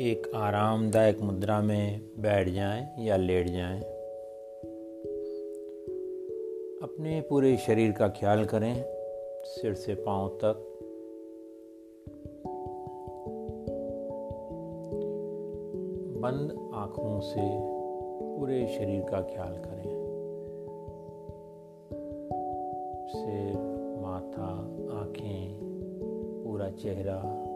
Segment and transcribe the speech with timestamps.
[0.00, 3.80] एक आरामदायक मुद्रा में बैठ जाएँ या लेट जाएँ।
[6.82, 8.84] अपने पूरे शरीर का ख्याल करें,
[9.44, 10.78] सिर से पाँव तक।
[16.22, 17.40] बंद आँखों से
[18.36, 20.00] पूरे शरीर का ख्याल करें।
[23.08, 23.56] सिर,
[24.02, 24.48] माथा,
[24.98, 25.58] आँखें,
[26.44, 27.49] पूरा चेहरा।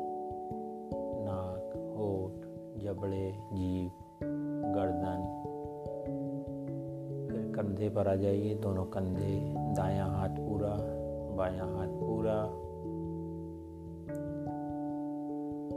[2.84, 3.90] जबड़े जीभ
[4.74, 5.20] गर्दन,
[7.28, 9.34] फिर कंधे पर आ जाइए। दोनों कंधे,
[9.74, 10.74] दायां हाथ पूरा,
[11.36, 12.36] बायां हाथ पूरा।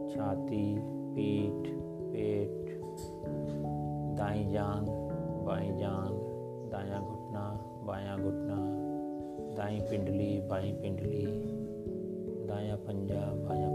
[0.09, 0.65] छाती,
[1.15, 1.69] पीठ,
[2.11, 2.81] पेट,
[4.17, 4.87] दाई जांग
[5.45, 6.15] बाई जांग
[6.71, 7.41] दायां घुटना,
[7.83, 8.55] बायां घुटना,
[9.55, 11.25] दाई पिंडली, बाई पिंडली,
[12.47, 13.69] दायां पंजा, बायां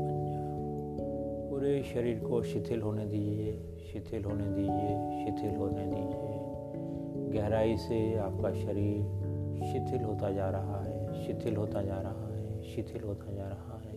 [1.63, 3.53] पूरे शरीर को शिथिल होने दीजिए,
[3.93, 9.03] शिथिल होने दीजिए, शिथिल होने दीजिए। गहराई से आपका शरीर
[9.73, 13.93] शिथिल होता जा रहा है, शिथिल होता जा रहा है, शिथिल होता जा रहा है।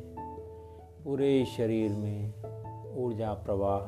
[1.03, 2.33] पूरे शरीर में
[2.95, 3.83] ऊर्जा प्रवाह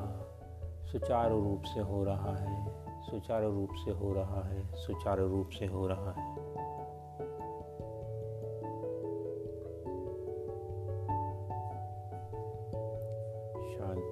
[0.86, 2.72] सुचारू रूप से हो रहा है,
[3.10, 6.48] सुचारू रूप से हो रहा है, सुचारू रूप से हो रहा है।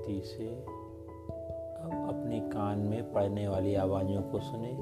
[0.07, 0.49] शांति से
[1.83, 4.77] अब अपने कान में पड़ने वाली आवाज़ों को सुने,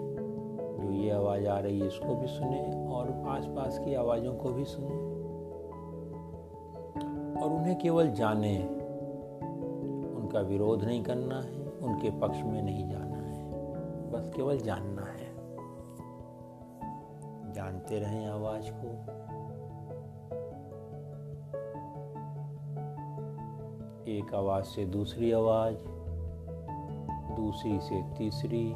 [0.83, 4.64] जो ये आवाज़ आ रही है इसको भी सुने और आसपास की आवाज़ों को भी
[4.64, 4.95] सुने।
[7.42, 8.58] और उन्हें केवल जाने।
[10.17, 13.50] उनका विरोध नहीं करना है, उनके पक्ष में नहीं जाना है,
[14.11, 15.34] बस केवल जानना है।
[17.52, 19.14] जानते रहें आवाज़ को।
[24.08, 25.74] एक आवाज़ से दूसरी आवाज़,
[27.36, 28.70] दूसरी से तीसरी।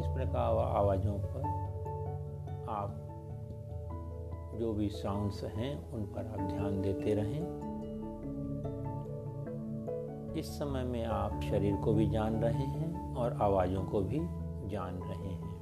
[0.00, 1.42] इस प्रकार आवाज़ों पर
[2.68, 2.94] आप
[4.60, 7.68] जो भी साउंड्स हैं, उन पर आप ध्यान देते रहें।
[10.34, 14.18] इस समय में आप शरीर को भी जान रहे हैं और आवाज़ों को भी
[14.70, 15.58] जान रहे हैं।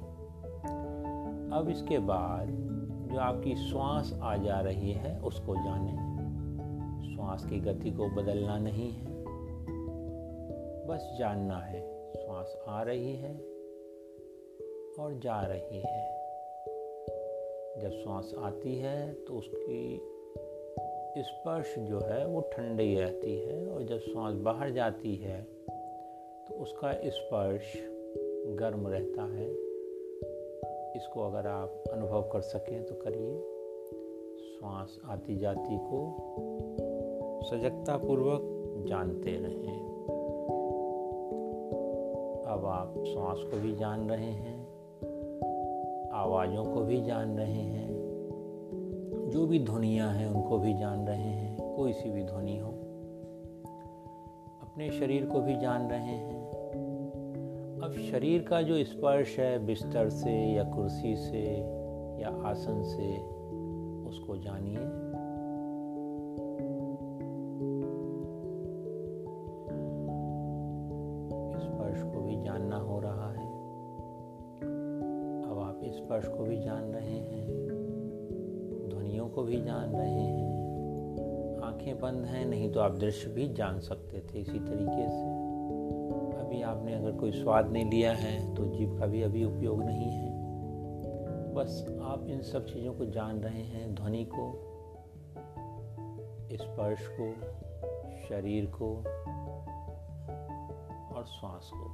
[1.53, 2.47] अब इसके बाद
[3.13, 6.06] जो आपकी श्वास आ जा रही है, उसको जानें।
[7.17, 9.05] श्वास की गति को बदलना नहीं है।
[10.87, 11.79] बस जानना है,
[12.13, 13.31] श्वास आ रही है
[14.99, 16.03] और जा रही है।
[17.81, 20.01] जब श्वास आती है तो उसकी
[21.21, 25.41] स्पर्श जो है वो ठंडी रहती है और जब श्वास बाहर जाती है
[26.47, 27.73] तो उसका स्पर्श
[28.59, 29.51] गर्म रहता है।
[30.95, 33.37] इसको अगर आप अनुभव कर सकें तो करिए।
[34.59, 35.99] श्वास आती जाती को
[37.47, 38.39] सजगतापूर्वक
[38.87, 39.87] जानते रहें।
[42.47, 44.67] अब आप श्वास को भी जान रहे हैं,
[46.11, 47.89] आवाज़ों को भी जान रहे हैं,
[49.29, 52.69] जो भी ध्वनियाँ हैं उनको भी जान रहे हैं, कोई सी भी ध्वनि हो।
[54.61, 56.47] अपने शरीर को भी जान रहे हैं।
[57.83, 61.43] अब शरीर का जो स्पर्श है बिस्तर से या कुर्सी से
[62.21, 63.17] या आसन से,
[64.09, 65.06] उसको जानिए।
[82.97, 85.35] दृश्य भी जान सकते थे इसी तरीके से।
[86.39, 90.11] अभी आपने अगर कोई स्वाद नहीं लिया है तो जीव का भी अभी उपयोग नहीं
[90.11, 90.27] है।
[91.53, 94.63] बस आप इन सब चीज़ों को जान रहे हैं, ध्वनि को,
[96.53, 97.31] स्पर्श को,
[98.27, 98.95] शरीर को,
[101.15, 101.85] और श्वास को।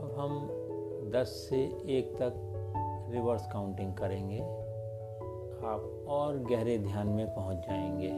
[0.00, 0.46] अब हम
[1.10, 1.64] 10 से
[1.98, 2.32] 1 तक
[3.10, 4.59] रिवर्स काउंटिंग करेंगे।
[5.64, 8.10] आप और गहरे ध्यान में पहुँच जाएँगे।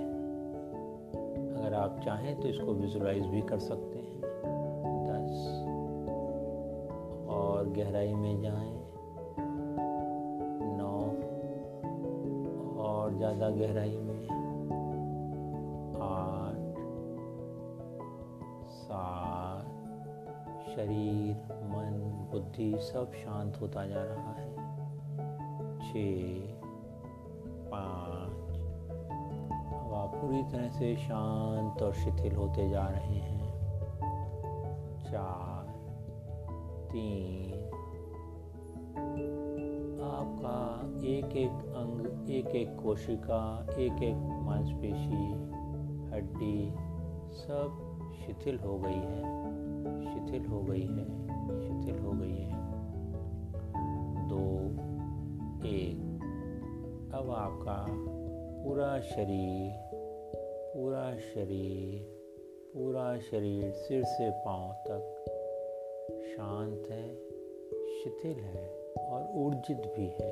[1.54, 4.20] अगर आप चाहें तो इसको विजुलाइज भी कर सकते हैं।
[5.06, 5.48] दस
[7.28, 8.80] और गहराई में जाएँ।
[10.78, 10.98] नौ।
[12.82, 14.24] और ज़्यादा गहराई में।
[16.02, 16.74] आठ।
[18.70, 19.66] सात।
[20.76, 24.52] शरीर, मन, बुद्धि सब शांत होता जा रहा है।
[25.80, 26.61] छ
[30.32, 33.52] पूरी तरह से शांत और शिथिल होते जा रहे हैं।
[35.04, 35.66] चार,
[36.92, 37.54] तीन,
[40.02, 45.32] आपका एक एक अंग एक एक कोशिका एक एक मांसपेशी,
[46.10, 46.74] हड्डी
[47.32, 49.22] सब शिथिल हो गई है।
[50.14, 51.04] शिथिल हो गई है,
[51.60, 52.52] शिथिल हो गई है।
[54.28, 54.58] दो,
[55.68, 56.20] एक,
[57.14, 57.86] अब आपका
[58.64, 59.91] पूरा शरीर
[60.74, 62.04] पूरा शरीर
[62.74, 65.24] पूरा शरीर सिर से पाँव तक
[66.26, 67.08] शांत है,
[67.96, 68.64] शिथिल है
[68.98, 70.30] और ऊर्जित भी है।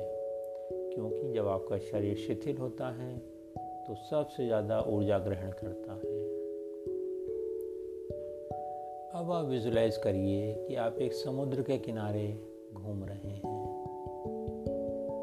[0.93, 3.17] क्योंकि जब आपका शरीर शिथिल होता है
[3.87, 6.19] तो सबसे ज़्यादा ऊर्जा ग्रहण करता है।
[9.13, 12.27] अब आप विजुलाइज करिए कि आप एक समुद्र के किनारे
[12.73, 13.41] घूम रहे हैं।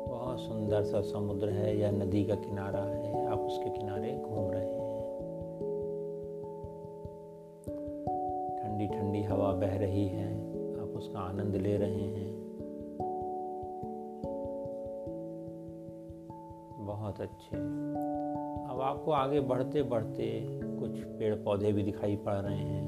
[0.09, 4.65] बहुत सुंदर सा समुद्र है या नदी का किनारा है, आप उसके किनारे घूम रहे
[4.65, 4.88] हैं।
[8.93, 12.39] ठंडी हवा बह रही है, आप उसका आनंद ले रहे हैं।
[16.81, 17.57] बहुत अच्छे।
[18.69, 22.87] अब आपको आगे बढ़ते बढ़ते कुछ पेड़ पौधे भी दिखाई पड़ रहे हैं।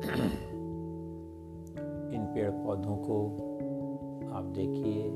[2.14, 3.26] इन पेड़ पौधों को
[4.32, 5.10] आप देखिए।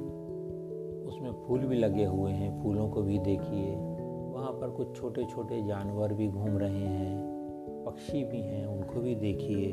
[1.07, 3.77] उसमें फूल भी लगे हुए हैं, फूलों को भी देखिए।
[4.31, 7.38] वहाँ पर कुछ छोटे छोटे जानवर भी घूम रहे हैं।
[7.87, 9.73] पक्षी भी हैं उनको भी देखिए।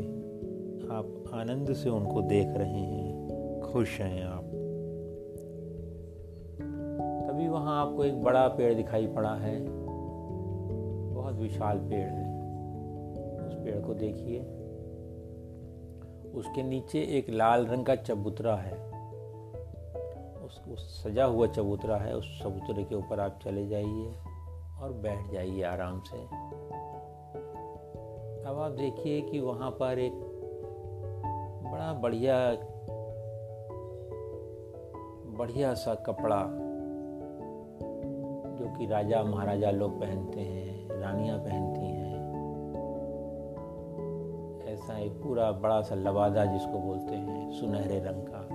[0.91, 3.15] आप आनंद से उनको देख रहे हैं।
[3.61, 4.43] खुश हैं आप।
[7.27, 9.65] तभी वहाँ आपको एक बड़ा पेड़ दिखाई पड़ा है।
[11.13, 12.35] बहुत विशाल पेड़ है।
[13.47, 14.39] उस पेड़ को देखिए।
[16.31, 18.91] उसके नीचे एक लाल रंग का चबूतरा है।
[20.45, 24.13] उस, उस सजा हुआ चबूतरा है। उस चबूतरे के ऊपर आप चले जाइए
[24.81, 26.17] और बैठ जाइए आराम से।
[28.45, 30.13] अब आप देखिए कि वहाँ पर एक
[31.71, 32.51] बड़ा बढ़िया
[35.37, 36.43] बढ़िया सा कपड़ा
[38.55, 42.15] जो कि राजा महाराजा लोग पहनते हैं, रानियाँ पहनती हैं।
[44.73, 48.47] ऐसा एक पूरा बड़ा सा लवादा जिसको बोलते हैं, सुनहरे रंग का,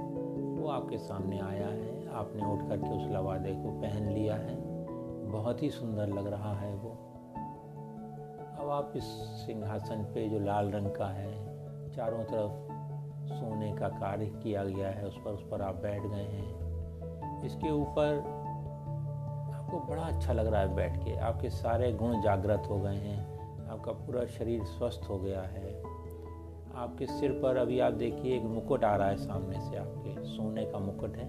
[0.62, 4.56] वो आपके सामने आया है। आपने उठ करके उस लवादे को पहन लिया है।
[5.31, 7.09] बहुत ही सुंदर लग रहा है वो।
[8.60, 9.04] अब आप इस
[9.46, 11.32] सिंहासन पे जो लाल रंग का है,
[11.90, 12.70] चारों तरफ़
[13.34, 16.60] सोने का कार्य किया गया है, उस पर उस पर आप बैठ गए हैं।
[17.44, 18.18] इसके ऊपर
[19.54, 23.40] आपको बड़ा अच्छा लग रहा है बैठ के। आपके सारे गुण जागृत हो गए हैं,
[23.68, 25.82] आपका पूरा शरीर स्वस्थ हो गया है।
[26.74, 30.64] आपके सिर पर अभी आप देखिए एक मुकुट आ रहा है सामने से आपके। सोने
[30.64, 31.28] का मुकुट है,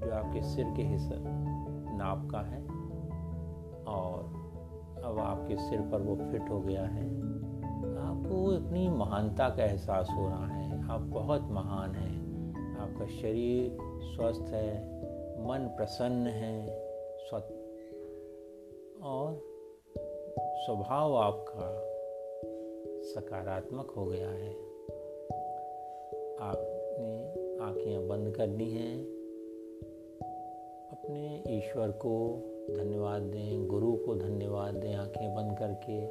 [0.00, 1.16] जो आपके सिर के हिस्से,
[1.96, 2.62] नाप का है।
[3.84, 4.41] और
[5.04, 7.16] अब आपके सिर पर वो फिट हो गया है।
[7.96, 12.22] आपको इतनी महानता का एहसास हो रहा है। आप बहुत महान हैं।
[12.78, 14.86] आपका शरीर स्वस्थ है,
[15.48, 16.66] मन प्रसन्न है
[17.28, 17.52] स्वस्थ
[19.02, 19.52] और
[20.38, 21.92] स्वभाव आपका
[23.02, 24.52] सकारात्मक हो गया है।
[26.40, 27.32] आपने
[27.64, 29.04] आँखें बंद करनी हैं।
[30.92, 36.06] अपने ईश्वर को धन्यवाद दें, गुरु को धन्यवाद दें, आँखें बंद करके।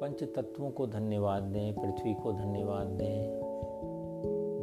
[0.00, 3.40] पंच तत्वों को धन्यवाद दें, पृथ्वी को धन्यवाद दें,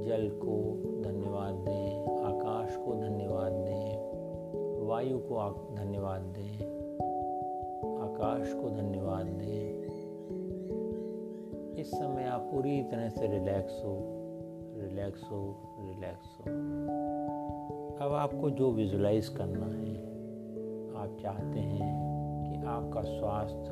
[0.06, 6.58] जल को धन्यवाद दें, आकाश को धन्यवाद दें, वायु को धन्यवाद दें,
[8.02, 9.78] आकाश को धन्यवाद दें।
[11.76, 14.14] इस समय आप पूरी तरह से रिलैक्स हो
[14.78, 17.07] रिलैक्स हो रिलैक्स हो।
[18.02, 19.94] अब आपको जो विजुलाइज करना है,
[20.96, 21.94] आप चाहते हैं
[22.44, 23.72] कि आपका स्वास्थ्य,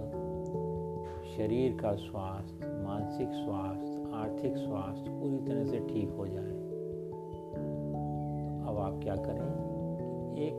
[1.38, 6.74] शरीर का स्वास्थ्य, मानसिक स्वास्थ्य, आर्थिक स्वास्थ्य पूरी तरह से ठीक हो जाए तो
[8.70, 9.41] अब आप क्या करें?
[10.38, 10.53] एक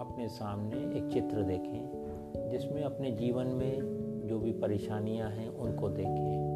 [0.00, 3.78] अपने सामने एक चित्र देखें, जिसमें अपने जीवन में
[4.26, 6.50] जो भी परेशानियाँ हैं उनको देखें।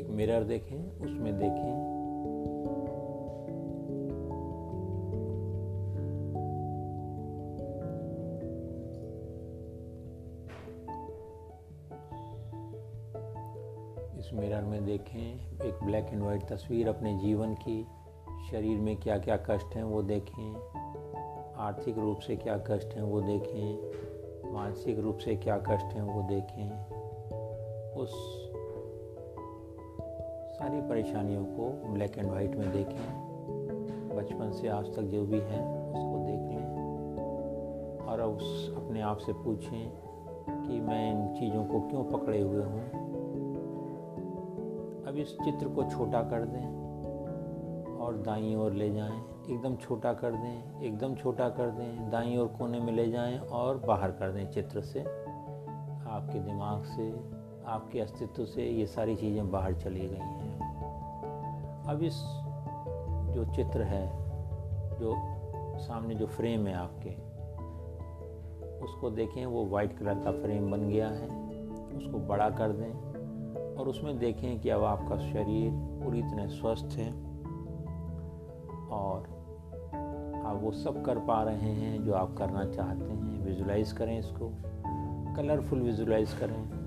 [0.00, 1.93] एक मिरर देखें, उसमें देखें
[15.94, 17.86] ब्लैक एंड वाइट तस्वीर अपने जीवन की,
[18.50, 20.54] शरीर में क्या क्या कष्ट हैं वो देखें,
[21.56, 26.22] आर्थिक रूप से क्या कष्ट हैं वो देखें, मानसिक रूप से क्या कष्ट हैं वो
[26.22, 26.70] देखें,
[27.94, 28.10] उस
[30.58, 33.06] सारी परेशानियों को ब्लैक एंड वाइट में देखें,
[34.16, 36.66] बचपन से आज तक जो भी है उसको देख लें
[38.06, 39.90] और उस अपने आप से पूछें
[40.48, 43.13] कि मैं इन चीज़ों को क्यों पकड़े हुए हूँ?
[45.14, 50.32] अब इस चित्र को छोटा कर दें और दाई ओर ले जाएँ। एकदम छोटा कर
[50.32, 54.50] दें, एकदम छोटा कर दें। दाई और कोने में ले जाएँ और बाहर कर दें
[54.50, 57.08] चित्र से। आपके दिमाग से,
[57.66, 60.58] आपके अस्तित्व से ये सारी चीज़ें बाहर चली गई हैं।
[61.88, 62.20] अब इस
[63.34, 64.06] जो चित्र है,
[64.98, 65.14] जो
[65.78, 67.16] सामने जो फ्रेम है आपके,
[68.84, 71.28] उसको देखें, वो वाइट कलर का फ्रेम बन गया है।
[71.96, 73.13] उसको बड़ा कर दें।
[73.78, 77.12] और उसमें देखें कि अब आपका शरीर पूरी तरह स्वस्थ है
[78.88, 79.34] और
[80.44, 84.52] आप वो सब कर पा रहे हैं जो आप करना चाहते हैं। विजुलाइज करें इसको।
[85.36, 86.84] कलरफुल विजुलाइज करें।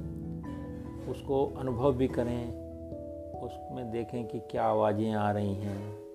[1.12, 2.68] उसको अनुभव भी करें।
[3.42, 6.08] उसमें देखें कि क्या आवाज़ें आ रही हैं।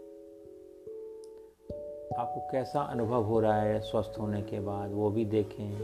[2.18, 5.78] आपको कैसा अनुभव हो रहा है स्वस्थ होने के बाद, वो भी देखें।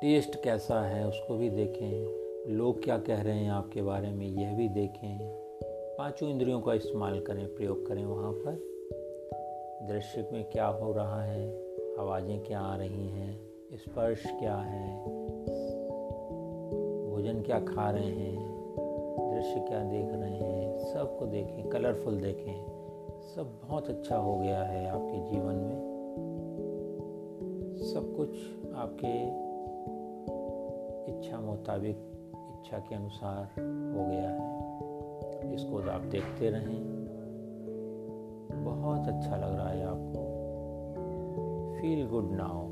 [0.00, 4.56] टेस्ट कैसा है, उसको भी देखें। लोग क्या कह रहे हैं आपके बारे में, यह
[4.56, 5.18] भी देखें।
[5.98, 8.52] पाँचों इंद्रियों का इस्तेमाल करें, प्रयोग करें वहाँ पर।
[9.88, 11.46] दृश्य में क्या हो रहा है,
[11.98, 13.40] आवाज़ें क्या आ रही हैं,
[13.76, 14.98] स्पर्श क्या है,
[17.10, 18.36] भोजन क्या खा रहे हैं,
[19.34, 22.54] दृश्य क्या देख रहे हैं, सबको देखें कलरफुल देखें।
[23.34, 25.78] सब बहुत अच्छा हो गया है आपके जीवन में।
[27.78, 28.28] सब कुछ
[28.74, 29.14] आपके
[31.12, 32.13] इच्छा मुताबिक
[32.64, 33.60] इच्छा के अनुसार
[33.94, 36.84] हो गया है। इसको आप देखते रहें।
[38.64, 40.22] बहुत अच्छा लग रहा है आपको।
[41.74, 42.62] फील गुड नाउ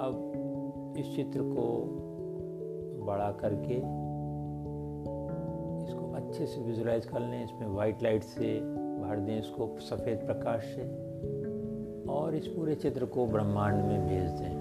[0.00, 1.66] अब इस चित्र को
[3.06, 3.76] बड़ा करके
[5.84, 8.60] इसको अच्छे से विजुलाइज कर लें। इसमें वाइट लाइट से
[9.00, 10.82] भर दें इसको सफ़ेद प्रकाश से
[12.12, 14.60] और इस पूरे चित्र को ब्रह्मांड में भेज दें।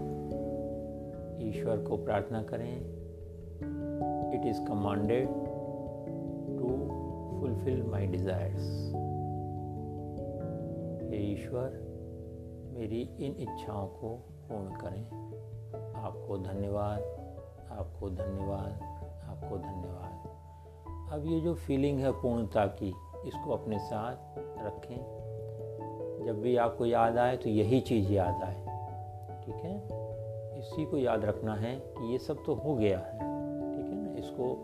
[1.49, 2.98] ईश्वर को प्रार्थना करें।
[4.39, 5.27] It is commanded
[6.57, 6.67] to
[7.39, 8.67] fulfil my desires
[11.03, 11.69] हे ईश्वर,
[12.73, 14.09] मेरी इन इच्छाओं को
[14.49, 15.03] पूर्ण करें।
[15.95, 17.01] आपको धन्यवाद
[17.71, 18.81] आपको धन्यवाद
[19.29, 22.93] आपको धन्यवाद। अब ये जो फीलिंग है पूर्णता की,
[23.25, 24.97] इसको अपने साथ रखें।
[26.25, 28.55] जब भी आपको याद आए तो यही चीज़ याद आए,
[29.45, 29.75] ठीक है?
[30.59, 33.28] इसी को याद रखना है कि ये सब तो हो गया है।
[34.39, 34.57] इसको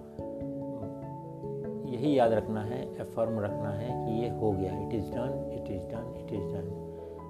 [1.92, 5.70] यही याद रखना है एफर्म रखना है कि ये हो गया it is done it
[5.72, 6.82] is done it is done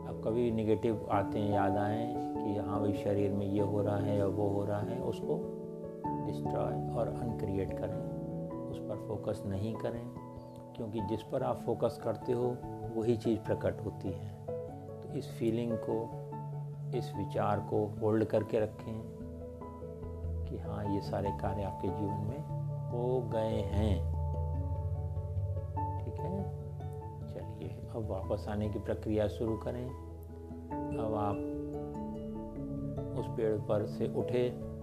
[0.08, 3.98] अब कभी निगेटिव आते हैं, याद आए कि हाँ भाई शरीर में ये हो रहा
[3.98, 5.38] है या वो हो रहा है, उसको
[6.26, 7.98] डिस्ट्रॉय और अनक्रिएट करें,
[8.70, 10.06] उस पर फोकस नहीं करें,
[10.76, 12.56] क्योंकि जिस पर आप फोकस करते हो,
[12.96, 14.46] वही चीज़ प्रकट होती है।
[15.02, 15.98] तो इस फीलिंग को,
[16.98, 19.15] इस विचार को होल्ड करके रखें
[20.50, 24.16] कि हाँ ये सारे कार्य आपके जीवन में हो गए हैं।
[26.06, 26.44] ठीक है?
[27.28, 29.90] चलिए, अब वापस आने की प्रक्रिया शुरू करें।
[30.98, 31.36] अब आप
[33.20, 34.76] उस पेड़ पर से उठे।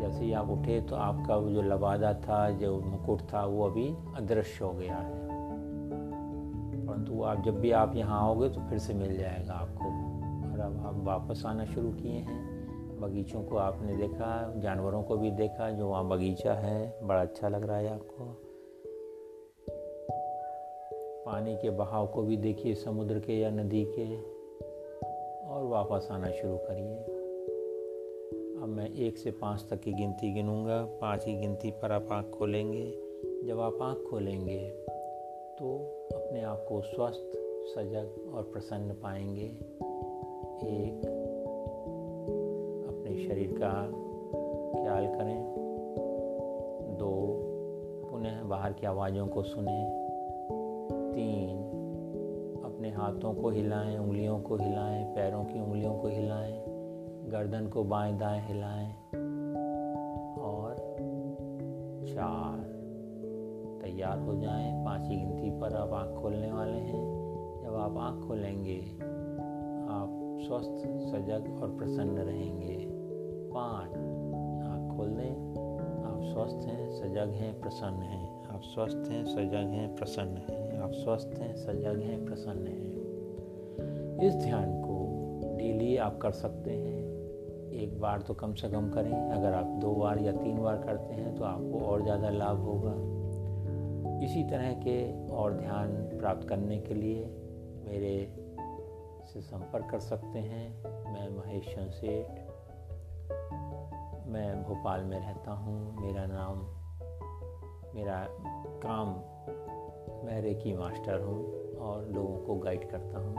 [0.00, 3.96] जैसे ही आप उठे तो आपका वो जो लबादा था, जो मुकुट था, वो अभी
[4.16, 5.26] अदृश्य हो गया है।
[6.86, 9.84] परंतु आप जब भी आप यहाँ आओगे तो फिर से मिल जाएगा आपको।
[10.52, 12.55] और अब आप वापस आना शुरू किए हैं।
[13.00, 17.64] बगीचों को आपने देखा, जानवरों को भी देखा, जो वहाँ बगीचा है, बड़ा अच्छा लग
[17.64, 18.24] रहा है आपको।
[21.26, 24.16] पानी के बहाव को भी देखिए, समुद्र के या नदी के,
[25.48, 26.96] और वापस आना शुरू करिए।
[28.62, 32.30] अब मैं एक से पाँच तक की गिनती गिनूँगा, पाँच की गिनती पर आप आँख
[32.30, 32.86] खोलेंगे।
[33.44, 34.58] जब आप आँख खोलेंगे
[35.58, 35.76] तो
[36.14, 37.32] अपने आप को स्वस्थ,
[37.74, 39.46] सजग और प्रसन्न पाएँगे।
[40.66, 41.25] एक
[43.16, 43.72] शरीर का
[44.82, 45.42] ख्याल करें।
[46.98, 47.42] दो,
[48.10, 50.06] पुनः बाहर की आवाज़ों को सुने।
[51.12, 51.58] तीन,
[52.64, 56.64] अपने हाथों को हिलाएँ, उंगलियों को हिलाएँ, पैरों की उंगलियों को हिलाएँ,
[57.28, 58.92] गर्दन को बाएँ दाएँ हिलाएँ।
[60.40, 60.76] और
[62.08, 62.58] चार,
[63.82, 67.16] तैयार हो जाएँ। पांचवी गिनती पर आप आँख खोलने वाले हैं।
[67.64, 68.80] जब आप आँख खोलेंगे,
[69.88, 72.85] आप स्वस्थ, सजग और प्रसन्न रहेंगे।
[73.56, 73.90] पाँच
[74.66, 75.30] आप खोल दें
[76.04, 80.92] आप स्वस्थ हैं, सजग हैं, प्रसन्न हैं। आप स्वस्थ हैं, सजग हैं, प्रसन्न हैं। आप
[80.92, 84.96] स्वस्थ हैं, सजग हैं, प्रसन्न हैं। इस ध्यान को
[85.56, 87.04] डेली आप कर सकते हैं।
[87.72, 91.14] एक बार तो कम से कम करें। अगर आप दो बार या तीन बार करते
[91.14, 92.94] हैं तो आपको और ज़्यादा लाभ होगा।
[94.24, 97.24] इसी तरह के और ध्यान प्राप्त करने के लिए
[97.86, 98.34] मेरे
[99.32, 102.45] से संपर्क कर सकते हैं। मैं महेश सेठ।
[104.26, 106.58] मैं भोपाल में रहता हूँ। मेरा नाम,
[107.94, 108.26] मेरा
[108.82, 109.08] काम
[110.26, 113.36] मैं रेकी मास्टर हूँ और लोगों को गाइड करता हूँ।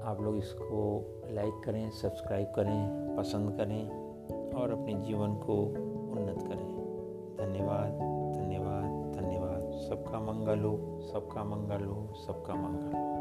[0.00, 3.88] आप लोग इसको लाइक करें सब्सक्राइब करें, पसंद करें
[4.52, 5.54] और अपने जीवन को
[6.12, 6.72] उन्नत करें।
[7.36, 7.92] धन्यवाद
[8.36, 13.11] धन्यवाद धन्यवाद। सबका मंगल हो, सबका मंगल हो, सबका मंगल हो।